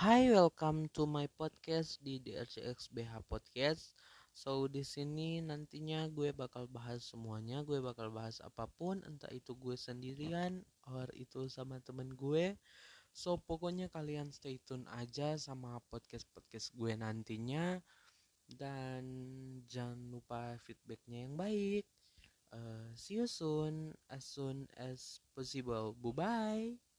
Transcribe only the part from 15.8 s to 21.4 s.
podcast-podcast gue nantinya dan jangan lupa feedbacknya yang